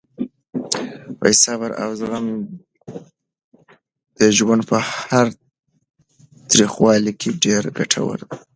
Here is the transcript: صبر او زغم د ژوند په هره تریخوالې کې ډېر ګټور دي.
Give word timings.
صبر 1.43 1.69
او 1.83 1.89
زغم 1.99 2.25
د 4.17 4.19
ژوند 4.37 4.61
په 4.69 4.77
هره 4.89 5.33
تریخوالې 6.49 7.13
کې 7.19 7.29
ډېر 7.43 7.63
ګټور 7.77 8.19
دي. 8.29 8.37